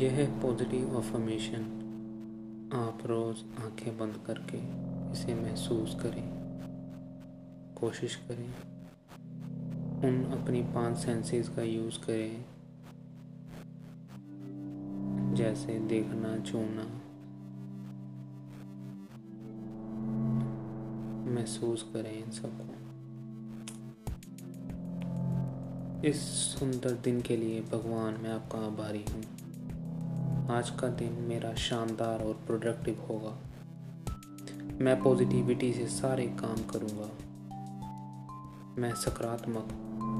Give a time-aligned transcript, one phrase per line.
[0.00, 1.62] यह है positive affirmation
[2.74, 4.58] आप रोज़ आँखें बंद करके
[5.12, 6.28] इसे महसूस करें।
[7.80, 8.48] कोशिश करें।
[10.04, 12.44] उन अपनी पाँच सेंसेस का यूज़ करें।
[15.34, 16.84] जैसे देखना छूना
[21.30, 22.74] महसूस करें इन सबको।
[26.08, 29.47] इस सुंदर दिन के लिए भगवान, मैं आपका आभारी हूँ।
[30.50, 33.38] आज का दिन मेरा शानदार और प्रोडक्टिव होगा।
[34.84, 37.10] मैं पॉजिटिविटी से सारे काम करूँगा।
[38.80, 39.68] मैं सकारात्मक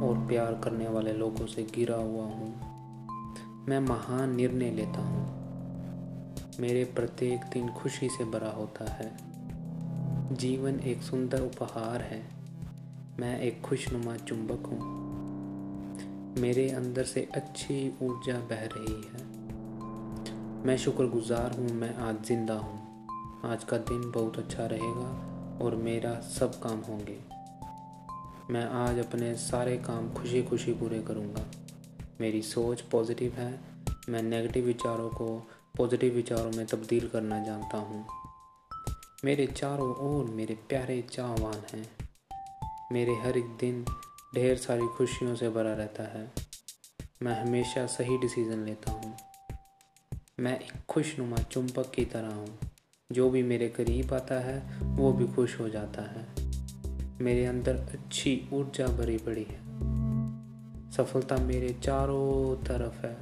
[0.02, 2.60] और प्यार करने वाले लोगों से घिरा हुआ हूँ।
[3.68, 5.26] मैं महान निर्णय लेता हूँ।
[6.60, 9.16] मेरे प्रत्येक दिन खुशी से भरा होता है।
[10.36, 12.22] जीवन एक सुंदर उपहार है।
[13.20, 14.80] मैं एक खुशनुमा चुंबक हूँ।
[16.40, 19.37] मेरे अंदर से अच्छी ऊर्जा बह रही है।
[20.68, 23.06] मैं शुक्रगुजार हूँ, मैं आज ज़िंदा हूँ।
[23.44, 27.18] आज का दिन बहुत अच्छा रहेगा और मेरा सब काम होंगे।
[28.50, 31.44] मैं आज अपने सारे काम खुशी खुशी पूरे करूँगा।
[32.20, 33.60] मेरी सोच पॉजिटिव है।
[34.08, 38.06] मैं नेगेटिव विचारों को पॉजिटिव विचारों में तब्दील करना जानता हूँ।
[39.24, 41.90] मेरे चारों ओर मेरे प्यारे चाहवान हैं।
[42.92, 43.84] मेरे हर एक दिन
[44.34, 46.32] ढेर सारी खुशियों से भरा रहता है।
[47.22, 49.16] मैं हमेशा सही डिसीज़न लेता हूँ।
[50.40, 52.58] मैं एक खुशनुमा चुंबक की तरह हूँ।
[53.12, 56.26] जो भी मेरे करीब आता है, वो भी खुश हो जाता है।
[57.20, 59.58] मेरे अंदर अच्छी ऊर्जा भरी पड़ी है।
[60.90, 63.16] सफलता मेरे चारों तरफ़ है।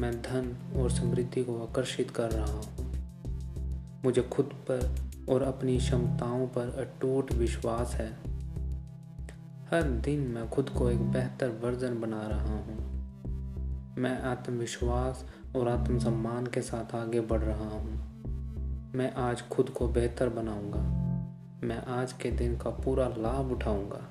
[0.00, 2.92] मैं धन और समृद्धि को आकर्षित कर रहा हूँ।
[4.04, 4.96] मुझे खुद पर
[5.28, 8.12] और अपनी क्षमताओं पर अटूट विश्वास है।
[9.70, 12.92] हर दिन मैं खुद को एक बेहतर वर्जन बना रहा हूँ।
[13.98, 18.12] मैं आत्मविश्वास और आत्मसम्मान के साथ आगे बढ़ रहा हूँ।
[18.94, 20.80] मैं आज खुद को बेहतर बनाऊँगा।
[21.66, 24.08] मैं आज के दिन का पूरा लाभ उठाऊँगा।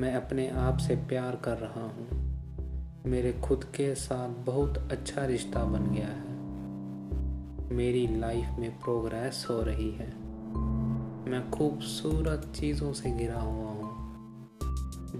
[0.00, 2.32] मैं अपने आप से प्यार कर रहा हूँ।
[3.06, 6.32] मेरे खुद के साथ बहुत अच्छा रिश्ता बन गया है।
[7.76, 10.10] मेरी लाइफ में प्रोग्रेस हो रही है।
[11.30, 13.82] मैं खूबसूरत चीज़ों से घिरा हुआ हूँ।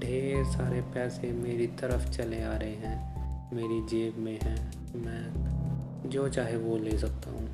[0.00, 3.12] ढेर सारे पैसे मेरी तरफ़ चले आ रहे हैं।
[3.56, 7.48] मेरी जेब में है। मैं जो चाहे वो ले सकता हूँ।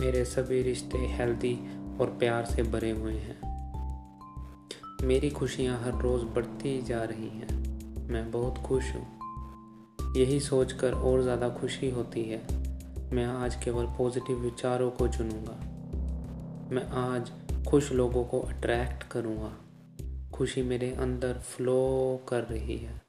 [0.00, 1.54] मेरे सभी रिश्ते हेल्दी
[2.00, 3.50] और प्यार से भरे हुए हैं।
[5.02, 7.60] मेरी खुशियाँ हर रोज़ बढ़ती जा रही हैं।
[8.08, 9.20] मैं बहुत खुश हूँ।
[10.16, 12.42] यही सोचकर और ज़्यादा खुशी होती है।
[13.12, 15.60] मैं आज केवल पॉजिटिव विचारों को चुनूँगा।
[16.74, 17.30] मैं आज
[17.68, 19.52] खुश लोगों को अट्रैक्ट करूँगा।
[20.32, 22.99] खुशी मेरे अंदर फ्लो कर रही है।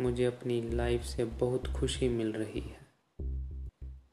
[0.00, 2.78] मुझे अपनी लाइफ से बहुत खुशी मिल रही है।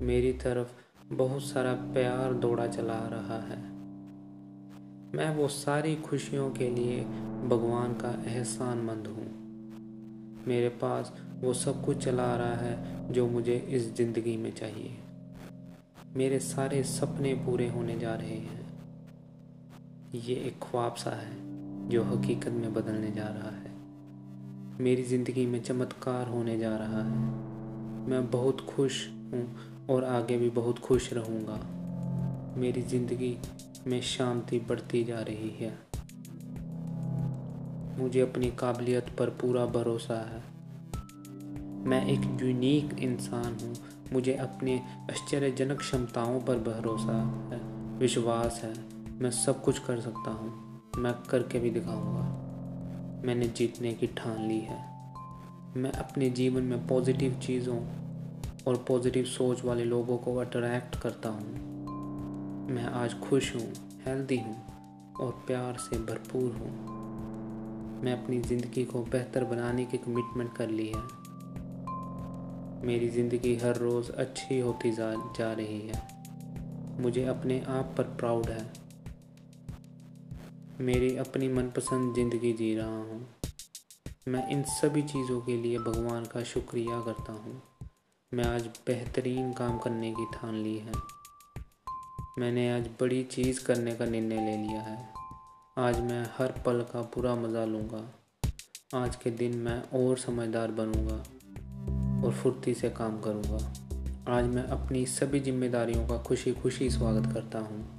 [0.02, 0.72] मेरी तरफ़
[1.14, 3.58] बहुत सारा प्यार दौड़ा चला रहा है।
[5.16, 7.00] मैं वो सारी खुशियों के लिए
[7.48, 9.26] भगवान का एहसान मंद हूँ।
[10.48, 14.98] मेरे पास वो सब कुछ चला रहा है जो मुझे इस ज़िंदगी में चाहिए।
[16.16, 18.66] मेरे सारे सपने पूरे होने जा रहे हैं।
[20.16, 21.36] ये एक ख्वाब सा है
[21.90, 23.77] जो हकीकत में बदलने जा रहा है।
[24.82, 27.20] मेरी ज़िंदगी में चमत्कार होने जा रहा है।
[28.10, 29.56] मैं बहुत खुश हूँ
[29.90, 31.60] और आगे भी बहुत खुश रहूँगा।
[32.60, 33.38] मेरी ज़िंदगी
[33.88, 35.80] में शांति बढ़ती जा रही है।
[38.00, 40.44] मुझे अपनी काबिलियत पर पूरा भरोसा है।
[41.86, 43.76] मैं एक यूनिक इंसान हूँ।
[44.14, 44.80] मुझे अपने
[45.12, 47.18] आश्चर्यजनक क्षमताओं पर भरोसा
[47.54, 47.62] है,
[48.00, 48.74] विश्वास है।
[49.20, 52.47] मैं सब कुछ कर सकता हूँ। मैं करके भी दिखाऊँगा।
[53.26, 54.78] मैंने जीतने की ठान ली है।
[55.78, 57.78] मैं अपने जीवन में पॉजिटिव चीज़ों
[58.68, 61.54] और पॉजिटिव सोच वाले लोगों को अट्रैक्ट करता हूँ।
[62.72, 63.74] मैं आज खुश हूँ
[64.06, 64.56] हेल्दी हूँ
[65.22, 66.72] और प्यार से भरपूर हूँ।
[68.04, 71.04] मैं अपनी ज़िंदगी को बेहतर बनाने की कमिटमेंट कर ली है।
[72.86, 76.08] मेरी ज़िंदगी हर रोज़ अच्छी होती जा जा रही है।
[77.02, 78.87] मुझे अपने आप पर प्राउड है।
[80.82, 83.28] मेरी अपनी मनपसंद ज़िंदगी जी रहा हूँ।
[84.28, 87.62] मैं इन सभी चीज़ों के लिए भगवान का शुक्रिया करता हूँ।
[88.34, 90.92] मैं आज बेहतरीन काम करने की ठान ली है।
[92.40, 95.10] मैंने आज बड़ी चीज़ करने का निर्णय ले लिया है।
[95.78, 98.06] आज मैं हर पल का पूरा मज़ा लूँगा।
[98.96, 101.24] आज के दिन मैं और समझदार बनूँगा
[102.28, 103.74] और फुर्ती से काम करूँगा।
[104.38, 107.97] आज मैं अपनी सभी जिम्मेदारियों का खुशी खुशी स्वागत करता हूँ।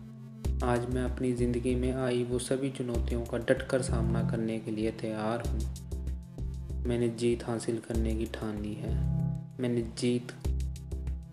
[0.64, 4.90] आज मैं अपनी ज़िंदगी में आई वो सभी चुनौतियों का डटकर सामना करने के लिए
[4.90, 5.60] तैयार हूँ।
[6.84, 8.94] मैंने जीत हासिल करने की ठान ली है।
[9.60, 10.32] मैंने जीत,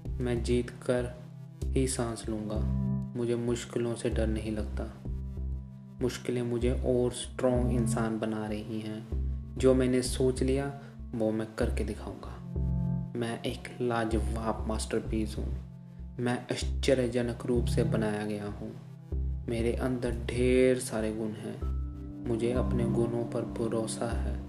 [0.07, 1.23] मैं जीत कर
[1.63, 2.55] ही सांस लूँगा।
[3.17, 5.03] मुझे मुश्किलों से डर नहीं लगता।
[6.01, 9.07] मुश्किलें मुझे और स्ट्रॉन्ग इंसान बना रही हैं।
[9.57, 10.81] जो मैंने सोच लिया,
[11.15, 12.41] वो मैं करके दिखाऊँगा।
[13.19, 15.57] मैं एक लाजवाब मास्टरपीस हूँ।
[16.19, 18.94] मैं आश्चर्यजनक रूप से बनाया गया हूँ।
[19.47, 21.61] मेरे अंदर ढेर सारे गुण हैं।
[22.27, 24.39] मुझे अपने गुणों पर भरोसा है,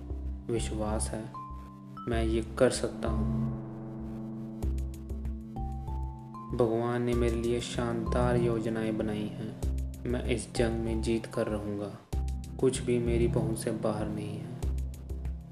[0.51, 1.33] विश्वास है।
[2.09, 3.57] मैं ये कर सकता हूँ।
[6.57, 9.57] भगवान ने मेरे लिए शानदार योजनाएँ बनाई हैं।
[10.05, 11.99] मैं इस जंग में जीत कर रहूँगा।
[12.61, 14.57] कुछ भी मेरी पहुँच से बाहर नहीं है।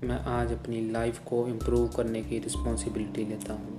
[0.05, 3.74] मैं आज अपनी लाइफ को इम्प्रूव करने की रिस्पॉन्सिबिलिटी लेता हूँ।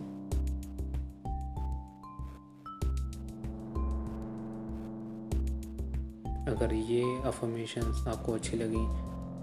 [6.48, 8.86] अगर ये अफर्मेशंस आपको अच्छी लगी,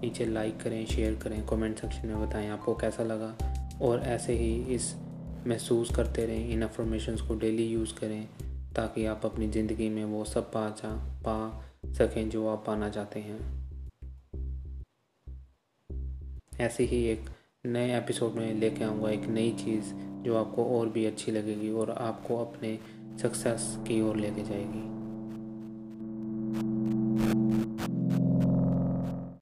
[0.01, 3.37] नीचे लाइक करें शेयर करें कमेंट सेक्शन में बताएँ आपको कैसा लगा।
[3.81, 4.95] और ऐसे ही इस
[5.47, 8.27] महसूस करते रहें, इन अफर्मेशंस को डेली यूज़ करें,
[8.75, 13.19] ताकि आप अपनी ज़िंदगी में वो सब पा जा, पा सकें जो आप पाना चाहते
[13.19, 13.63] हैं।
[16.59, 17.25] ऐसे ही एक
[17.65, 21.91] नए एपिसोड में लेके आऊँगा एक नई चीज़ जो आपको और भी अच्छी लगेगी और
[21.91, 22.79] आपको अपने
[23.21, 24.92] सक्सेस की ओर लेके जाएगी।